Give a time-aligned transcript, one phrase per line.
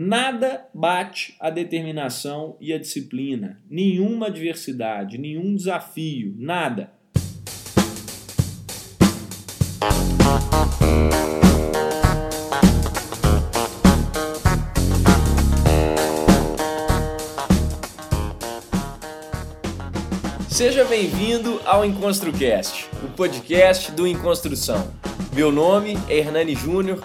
[0.00, 6.92] Nada bate a determinação e a disciplina, nenhuma adversidade, nenhum desafio, nada.
[20.48, 24.94] Seja bem-vindo ao EnconstruCast, o podcast do Enconstrução.
[25.34, 27.04] Meu nome é Hernani Júnior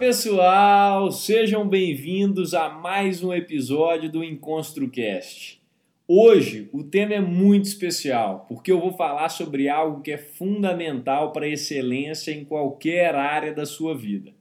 [0.00, 5.60] Pessoal, sejam bem-vindos a mais um episódio do EnconstruCast.
[6.08, 11.32] Hoje o tema é muito especial porque eu vou falar sobre algo que é fundamental
[11.32, 14.32] para a excelência em qualquer área da sua vida.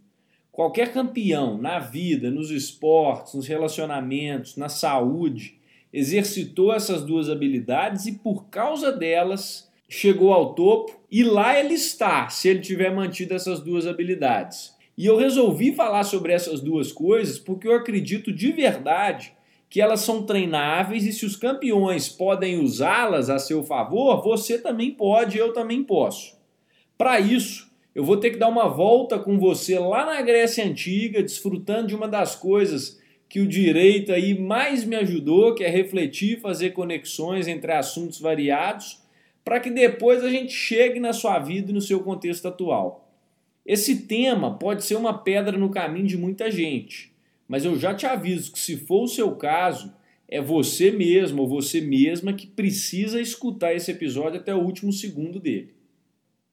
[0.49, 5.59] Qualquer campeão na vida, nos esportes, nos relacionamentos, na saúde,
[5.91, 12.30] exercitou essas duas habilidades e por causa delas chegou ao topo e lá ele está,
[12.30, 14.78] se ele tiver mantido essas duas habilidades.
[15.00, 19.31] E eu resolvi falar sobre essas duas coisas porque eu acredito de verdade
[19.69, 24.92] que elas são treináveis e se os campeões podem usá-las a seu favor, você também
[24.92, 26.38] pode, eu também posso.
[26.97, 31.23] Para isso, eu vou ter que dar uma volta com você lá na Grécia Antiga,
[31.23, 36.42] desfrutando de uma das coisas que o direito aí mais me ajudou, que é refletir,
[36.42, 39.02] fazer conexões entre assuntos variados,
[39.45, 43.08] para que depois a gente chegue na sua vida e no seu contexto atual.
[43.69, 47.13] Esse tema pode ser uma pedra no caminho de muita gente,
[47.47, 49.93] mas eu já te aviso que se for o seu caso,
[50.27, 55.39] é você mesmo ou você mesma que precisa escutar esse episódio até o último segundo
[55.39, 55.75] dele.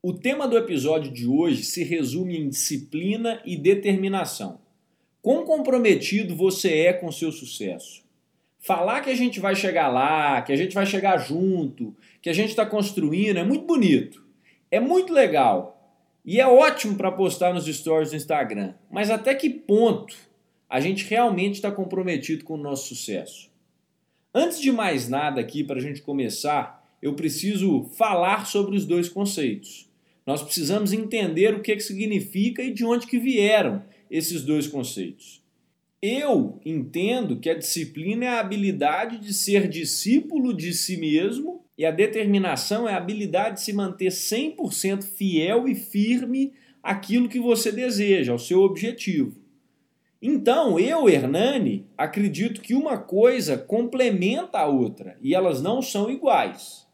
[0.02, 4.60] O tema do episódio de hoje se resume em disciplina e determinação.
[5.22, 8.04] Quão comprometido você é com seu sucesso?
[8.58, 12.34] Falar que a gente vai chegar lá, que a gente vai chegar junto, que a
[12.34, 14.22] gente está construindo é muito bonito,
[14.70, 15.75] é muito legal,
[16.26, 20.16] e é ótimo para postar nos stories do Instagram, mas até que ponto
[20.68, 23.48] a gente realmente está comprometido com o nosso sucesso?
[24.34, 29.08] Antes de mais nada aqui, para a gente começar, eu preciso falar sobre os dois
[29.08, 29.88] conceitos.
[30.26, 35.40] Nós precisamos entender o que, que significa e de onde que vieram esses dois conceitos.
[36.02, 41.84] Eu entendo que a disciplina é a habilidade de ser discípulo de si mesmo e
[41.84, 47.70] a determinação é a habilidade de se manter 100% fiel e firme àquilo que você
[47.70, 49.36] deseja, ao seu objetivo.
[50.22, 56.86] Então, eu, Hernani, acredito que uma coisa complementa a outra e elas não são iguais.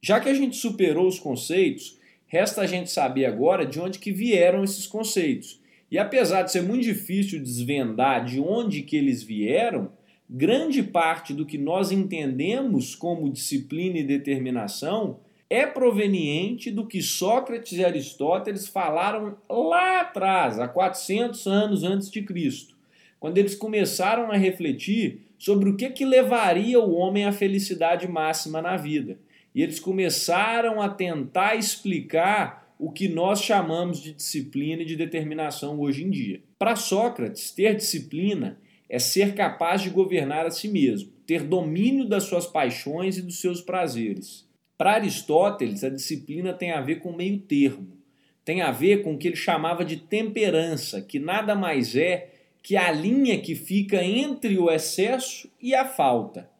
[0.00, 4.12] Já que a gente superou os conceitos, resta a gente saber agora de onde que
[4.12, 5.60] vieram esses conceitos.
[5.90, 9.92] E apesar de ser muito difícil desvendar de onde que eles vieram,
[10.34, 15.20] grande parte do que nós entendemos como disciplina e determinação
[15.50, 22.22] é proveniente do que Sócrates e Aristóteles falaram lá atrás, há 400 anos antes de
[22.22, 22.74] Cristo,
[23.20, 28.62] quando eles começaram a refletir sobre o que, que levaria o homem à felicidade máxima
[28.62, 29.18] na vida.
[29.54, 35.78] E eles começaram a tentar explicar o que nós chamamos de disciplina e de determinação
[35.78, 36.40] hoje em dia.
[36.58, 38.56] Para Sócrates, ter disciplina
[38.92, 43.40] é ser capaz de governar a si mesmo, ter domínio das suas paixões e dos
[43.40, 44.46] seus prazeres.
[44.76, 47.96] Para Aristóteles, a disciplina tem a ver com meio termo,
[48.44, 52.76] tem a ver com o que ele chamava de temperança, que nada mais é que
[52.76, 56.50] a linha que fica entre o excesso e a falta.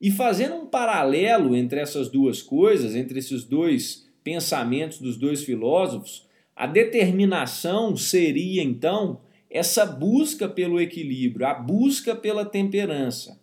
[0.00, 6.26] E fazendo um paralelo entre essas duas coisas, entre esses dois pensamentos dos dois filósofos,
[6.56, 9.20] a determinação seria então
[9.52, 13.38] essa busca pelo equilíbrio, a busca pela temperança.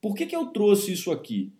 [0.00, 1.50] Por que, que eu trouxe isso aqui?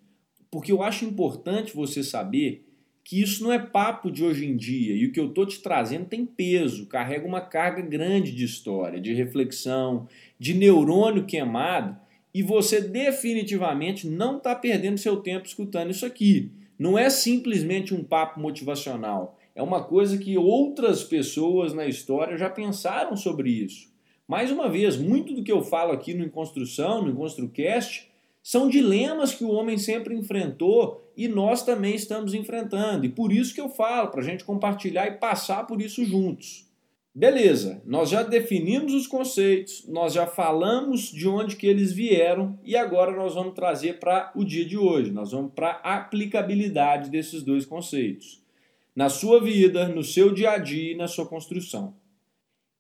[0.50, 2.64] Porque eu acho importante você saber
[3.02, 5.60] que isso não é papo de hoje em dia e o que eu estou te
[5.60, 10.06] trazendo tem peso, carrega uma carga grande de história, de reflexão,
[10.38, 11.96] de neurônio queimado
[12.32, 16.50] e você definitivamente não está perdendo seu tempo escutando isso aqui.
[16.78, 22.50] Não é simplesmente um papo motivacional, é uma coisa que outras pessoas na história já
[22.50, 23.93] pensaram sobre isso.
[24.26, 28.10] Mais uma vez, muito do que eu falo aqui no Construção, no EnconstruCast,
[28.42, 33.06] São dilemas que o homem sempre enfrentou e nós também estamos enfrentando.
[33.06, 36.68] E por isso que eu falo, para a gente compartilhar e passar por isso juntos.
[37.14, 42.76] Beleza, nós já definimos os conceitos, nós já falamos de onde que eles vieram e
[42.76, 47.42] agora nós vamos trazer para o dia de hoje, nós vamos para a aplicabilidade desses
[47.42, 48.42] dois conceitos.
[48.96, 51.94] Na sua vida, no seu dia a dia e na sua construção.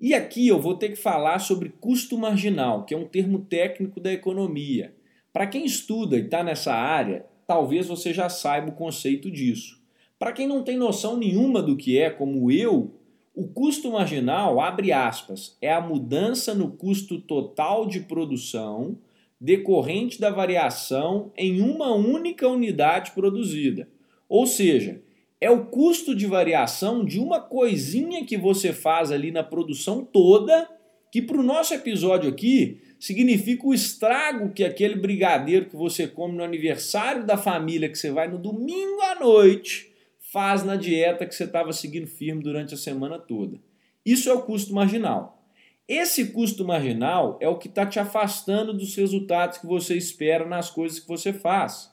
[0.04, 3.98] E aqui eu vou ter que falar sobre custo marginal, que é um termo técnico
[3.98, 4.94] da economia.
[5.32, 9.80] Para quem estuda e está nessa área, talvez você já saiba o conceito disso.
[10.18, 12.92] Para quem não tem noção nenhuma do que é, como eu,
[13.34, 18.98] o custo marginal, abre aspas, é a mudança no custo total de produção
[19.40, 23.88] decorrente da variação em uma única unidade produzida.
[24.28, 25.00] Ou seja,
[25.44, 30.66] é o custo de variação de uma coisinha que você faz ali na produção toda,
[31.12, 36.34] que para o nosso episódio aqui significa o estrago que aquele brigadeiro que você come
[36.34, 39.92] no aniversário da família que você vai no domingo à noite
[40.32, 43.60] faz na dieta que você estava seguindo firme durante a semana toda.
[44.02, 45.46] Isso é o custo marginal.
[45.86, 50.70] Esse custo marginal é o que está te afastando dos resultados que você espera nas
[50.70, 51.92] coisas que você faz.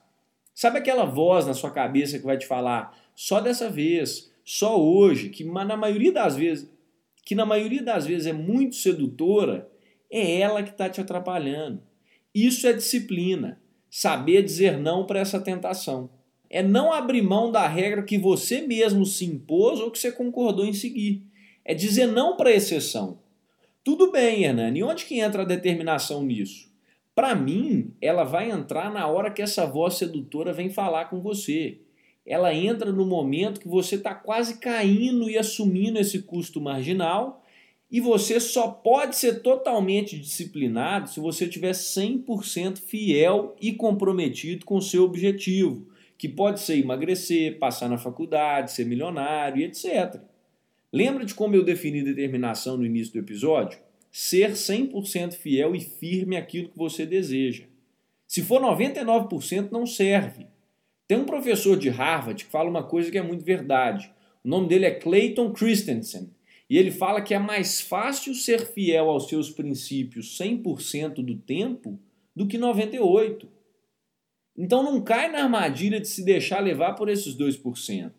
[0.55, 5.29] Sabe aquela voz na sua cabeça que vai te falar só dessa vez, só hoje,
[5.29, 6.69] que na maioria das vezes,
[7.23, 9.69] que na maioria das vezes é muito sedutora,
[10.09, 11.81] é ela que está te atrapalhando.
[12.33, 13.61] Isso é disciplina.
[13.89, 16.09] Saber dizer não para essa tentação.
[16.49, 20.65] É não abrir mão da regra que você mesmo se impôs ou que você concordou
[20.65, 21.23] em seguir.
[21.63, 23.19] É dizer não para exceção.
[23.83, 26.69] Tudo bem, Hernani, onde que entra a determinação nisso?
[27.15, 31.79] Para mim, ela vai entrar na hora que essa voz sedutora vem falar com você.
[32.31, 37.43] Ela entra no momento que você está quase caindo e assumindo esse custo marginal
[37.91, 44.77] e você só pode ser totalmente disciplinado se você tiver 100% fiel e comprometido com
[44.77, 50.21] o seu objetivo, que pode ser emagrecer, passar na faculdade, ser milionário, etc.
[50.89, 53.77] Lembra de como eu defini determinação no início do episódio?
[54.09, 57.65] Ser 100% fiel e firme àquilo que você deseja.
[58.25, 60.47] Se for 99%, não serve.
[61.11, 64.09] Tem um professor de Harvard que fala uma coisa que é muito verdade.
[64.45, 66.29] O nome dele é Clayton Christensen.
[66.69, 71.99] E ele fala que é mais fácil ser fiel aos seus princípios 100% do tempo
[72.33, 73.45] do que 98%.
[74.57, 78.13] Então não cai na armadilha de se deixar levar por esses 2%,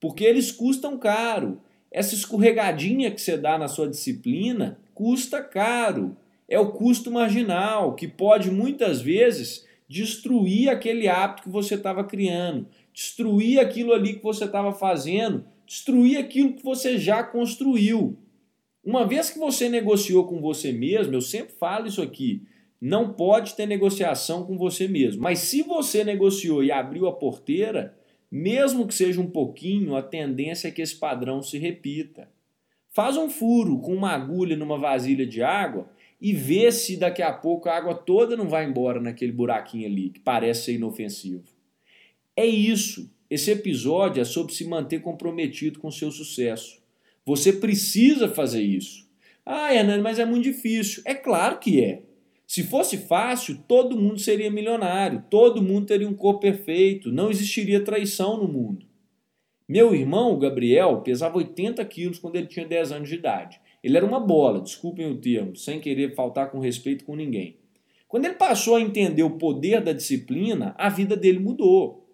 [0.00, 1.60] porque eles custam caro.
[1.88, 6.16] Essa escorregadinha que você dá na sua disciplina custa caro.
[6.48, 12.66] É o custo marginal que pode muitas vezes destruir aquele hábito que você estava criando,
[12.92, 18.18] destruir aquilo ali que você estava fazendo destruir aquilo que você já construiu.
[18.84, 22.42] Uma vez que você negociou com você mesmo, eu sempre falo isso aqui,
[22.80, 25.22] não pode ter negociação com você mesmo.
[25.22, 27.96] Mas se você negociou e abriu a porteira,
[28.30, 32.28] mesmo que seja um pouquinho, a tendência é que esse padrão se repita.
[32.90, 35.88] Faz um furo com uma agulha numa vasilha de água
[36.20, 40.10] e vê se daqui a pouco a água toda não vai embora naquele buraquinho ali,
[40.10, 41.44] que parece ser inofensivo.
[42.36, 43.10] É isso.
[43.28, 46.82] Esse episódio é sobre se manter comprometido com o seu sucesso.
[47.24, 49.08] Você precisa fazer isso.
[49.44, 51.02] Ah, Hernani, mas é muito difícil.
[51.04, 52.02] É claro que é.
[52.46, 57.82] Se fosse fácil, todo mundo seria milionário, todo mundo teria um corpo perfeito, não existiria
[57.82, 58.86] traição no mundo.
[59.66, 63.60] Meu irmão, o Gabriel, pesava 80 quilos quando ele tinha 10 anos de idade.
[63.84, 67.58] Ele era uma bola, desculpem o termo, sem querer faltar com respeito com ninguém.
[68.08, 72.08] Quando ele passou a entender o poder da disciplina, a vida dele mudou.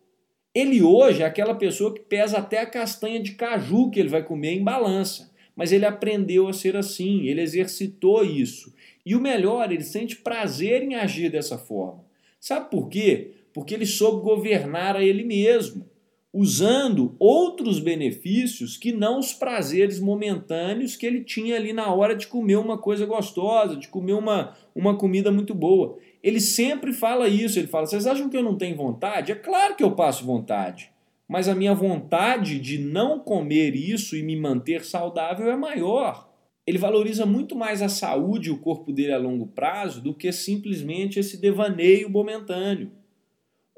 [0.53, 4.25] Ele hoje é aquela pessoa que pesa até a castanha de caju que ele vai
[4.25, 5.31] comer em balança.
[5.55, 8.75] Mas ele aprendeu a ser assim, ele exercitou isso.
[9.07, 12.05] E o melhor, ele sente prazer em agir dessa forma.
[12.41, 13.31] Sabe por quê?
[13.53, 15.89] Porque ele soube governar a ele mesmo,
[16.33, 22.29] usando outros benefícios que não os prazeres momentâneos que ele tinha ali na hora de
[22.29, 25.99] comer uma coisa gostosa, de comer uma, uma comida muito boa.
[26.23, 29.33] Ele sempre fala isso, ele fala: "Vocês acham que eu não tenho vontade?
[29.33, 30.91] É claro que eu passo vontade,
[31.29, 36.31] mas a minha vontade de não comer isso e me manter saudável é maior."
[36.67, 40.31] Ele valoriza muito mais a saúde e o corpo dele a longo prazo do que
[40.31, 42.93] simplesmente esse devaneio momentâneo.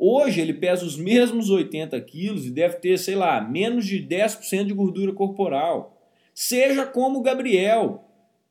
[0.04, 4.64] Hoje ele pesa os mesmos 80 quilos e deve ter, sei lá, menos de 10%
[4.64, 5.96] de gordura corporal.
[6.34, 8.02] Seja como o Gabriel.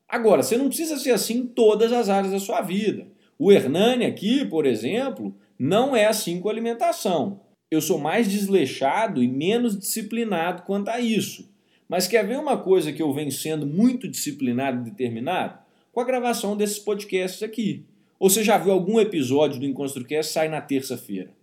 [0.07, 3.05] Agora, você não precisa ser assim em todas as áreas da sua vida.
[3.37, 7.41] O Hernani aqui, por exemplo, não é assim com a alimentação.
[7.69, 11.51] Eu sou mais desleixado e menos disciplinado quanto a isso.
[11.85, 15.59] Mas quer ver uma coisa que eu venho sendo muito disciplinado e determinado?
[15.91, 17.83] Com a gravação desses podcasts aqui.
[18.17, 21.40] Ou você já viu algum episódio do EnconstruCast sai na terça-feira?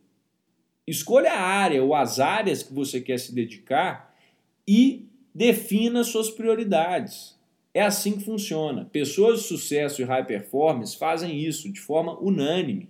[0.89, 4.15] Escolha a área ou as áreas que você quer se dedicar
[4.67, 7.37] e defina suas prioridades.
[7.75, 8.89] É assim que funciona.
[8.91, 12.89] Pessoas de sucesso e high performance fazem isso de forma unânime.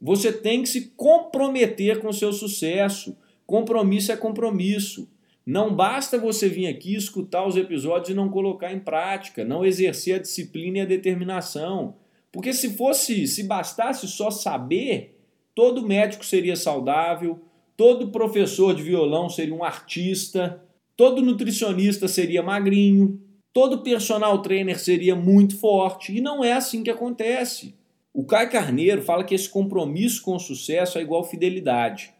[0.00, 3.16] Você tem que se comprometer com o seu sucesso.
[3.44, 5.10] Compromisso é compromisso.
[5.44, 10.14] Não basta você vir aqui escutar os episódios e não colocar em prática, não exercer
[10.14, 11.96] a disciplina e a determinação.
[12.30, 15.15] Porque se fosse, se bastasse só saber,
[15.56, 17.40] todo médico seria saudável,
[17.78, 20.62] todo professor de violão seria um artista,
[20.94, 23.18] todo nutricionista seria magrinho,
[23.54, 27.74] todo personal trainer seria muito forte, e não é assim que acontece.
[28.12, 32.12] O Caio Carneiro fala que esse compromisso com o sucesso é igual fidelidade.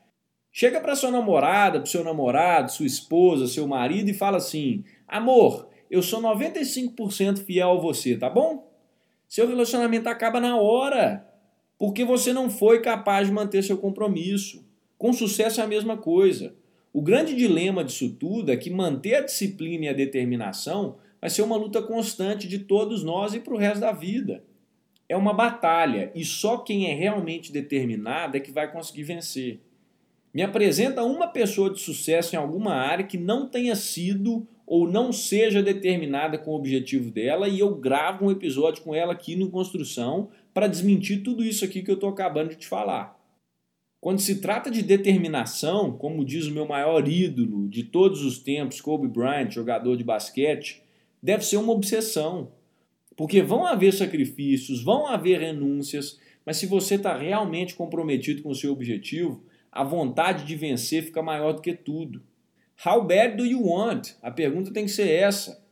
[0.50, 5.68] Chega para sua namorada, para seu namorado, sua esposa, seu marido e fala assim: Amor,
[5.90, 8.66] eu sou 95% fiel a você, tá bom?
[9.28, 11.26] Seu relacionamento acaba na hora,
[11.78, 14.64] porque você não foi capaz de manter seu compromisso.
[14.96, 16.54] Com sucesso é a mesma coisa.
[16.92, 21.42] O grande dilema disso tudo é que manter a disciplina e a determinação vai ser
[21.42, 24.42] uma luta constante de todos nós e para o resto da vida.
[25.08, 29.60] É uma batalha e só quem é realmente determinado é que vai conseguir vencer.
[30.32, 35.12] Me apresenta uma pessoa de sucesso em alguma área que não tenha sido ou não
[35.12, 39.48] seja determinada com o objetivo dela e eu gravo um episódio com ela aqui no
[39.48, 43.14] Construção para desmentir tudo isso aqui que eu estou acabando de te falar.
[44.00, 48.80] Quando se trata de determinação, como diz o meu maior ídolo de todos os tempos,
[48.80, 50.82] Kobe Bryant, jogador de basquete,
[51.22, 52.52] deve ser uma obsessão.
[53.14, 58.54] Porque vão haver sacrifícios, vão haver renúncias, mas se você está realmente comprometido com o
[58.54, 62.22] seu objetivo, a vontade de vencer fica maior do que tudo.
[62.82, 64.12] How bad do you want?
[64.22, 65.62] A pergunta tem que ser essa.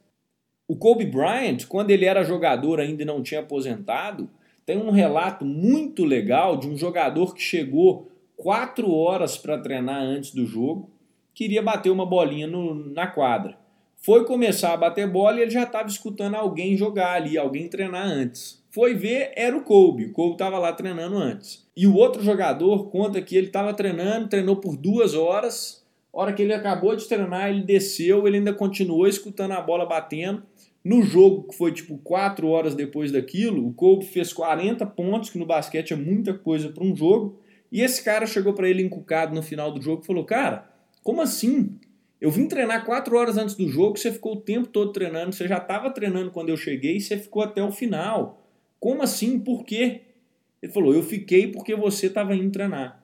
[0.69, 4.29] O Kobe Bryant, quando ele era jogador ainda não tinha aposentado,
[4.67, 10.33] tem um relato muito legal de um jogador que chegou quatro horas para treinar antes
[10.33, 10.91] do jogo,
[11.35, 13.59] queria bater uma bolinha no, na quadra.
[13.97, 18.07] Foi começar a bater bola e ele já estava escutando alguém jogar ali, alguém treinar
[18.07, 18.63] antes.
[18.71, 20.07] Foi ver, era o Kobe.
[20.07, 21.67] O Kobe estava lá treinando antes.
[21.77, 25.84] E o outro jogador conta que ele estava treinando, treinou por duas horas.
[26.17, 30.45] Hora que ele acabou de treinar, ele desceu, ele ainda continuou escutando a bola batendo.
[30.85, 35.39] No jogo, que foi tipo quatro horas depois daquilo, o Kobe fez 40 pontos, que
[35.39, 37.41] no basquete é muita coisa para um jogo.
[37.73, 40.71] E esse cara chegou para ele encucado no final do jogo e falou: Cara,
[41.03, 41.77] como assim?
[42.21, 45.49] Eu vim treinar quatro horas antes do jogo, você ficou o tempo todo treinando, você
[45.49, 48.47] já estava treinando quando eu cheguei e você ficou até o final.
[48.79, 49.37] Como assim?
[49.41, 50.03] Por quê?
[50.63, 53.04] Ele falou: Eu fiquei porque você estava indo treinar.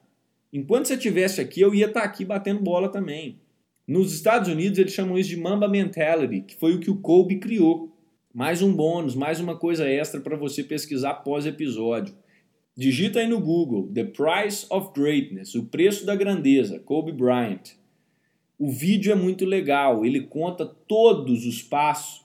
[0.53, 3.39] Enquanto você estivesse aqui, eu ia estar tá aqui batendo bola também.
[3.87, 7.39] Nos Estados Unidos, eles chamam isso de Mamba Mentality, que foi o que o Kobe
[7.39, 7.97] criou.
[8.33, 12.15] Mais um bônus, mais uma coisa extra para você pesquisar pós-episódio.
[12.77, 17.73] Digita aí no Google The Price of Greatness, o preço da grandeza, Kobe Bryant.
[18.59, 22.25] O vídeo é muito legal, ele conta todos os passos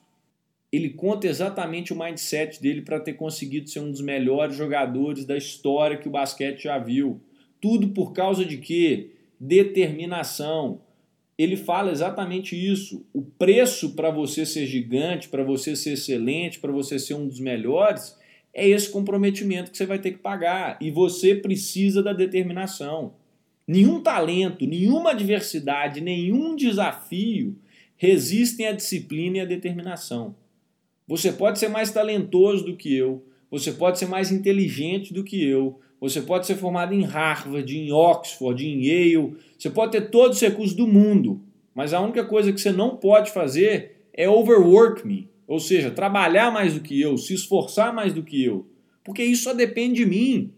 [0.75, 5.37] ele conta exatamente o mindset dele para ter conseguido ser um dos melhores jogadores da
[5.37, 7.21] história que o basquete já viu.
[7.65, 9.09] Tudo por causa de quê?
[9.39, 10.81] Determinação.
[11.35, 13.03] Ele fala exatamente isso.
[13.11, 17.39] O preço para você ser gigante, para você ser excelente, para você ser um dos
[17.39, 18.15] melhores,
[18.53, 20.77] é esse comprometimento que você vai ter que pagar.
[20.79, 23.15] E você precisa da determinação.
[23.67, 27.57] Nenhum talento, nenhuma adversidade, nenhum desafio
[27.97, 30.35] resistem à disciplina e à determinação.
[31.07, 35.43] Você pode ser mais talentoso do que eu, você pode ser mais inteligente do que
[35.43, 40.37] eu, você pode ser formado em Harvard, em Oxford, em Yale, você pode ter todos
[40.37, 41.41] os recursos do mundo,
[41.73, 46.51] mas a única coisa que você não pode fazer é overwork me, ou seja, trabalhar
[46.51, 48.67] mais do que eu, se esforçar mais do que eu,
[49.03, 50.53] porque isso só depende de mim.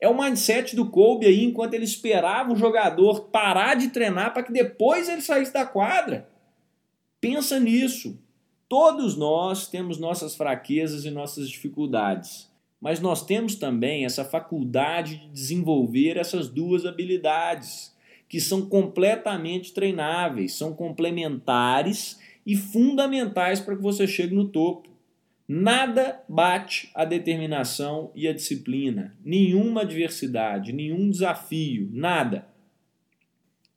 [0.00, 4.44] É o mindset do Kobe aí, enquanto ele esperava o jogador parar de treinar para
[4.44, 6.28] que depois ele saísse da quadra.
[7.20, 8.16] Pensa nisso.
[8.68, 12.48] Todos nós temos nossas fraquezas e nossas dificuldades,
[12.80, 17.94] mas nós temos também essa faculdade de desenvolver essas duas habilidades,
[18.28, 24.88] que são completamente treináveis, são complementares e fundamentais para que você chegue no topo.
[25.46, 32.46] Nada bate a determinação e a disciplina, nenhuma adversidade, nenhum desafio, nada.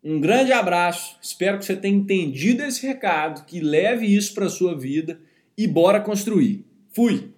[0.04, 4.50] Um grande abraço, espero que você tenha entendido esse recado, que leve isso para a
[4.50, 5.20] sua vida
[5.58, 6.66] e bora construir.
[6.90, 7.32] Fui!